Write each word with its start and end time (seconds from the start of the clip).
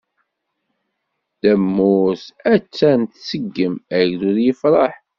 Tamurt 1.41 2.25
attan 2.53 2.99
tseggem, 3.11 3.75
agdud 3.97 4.37
yefreḥ. 4.45 4.93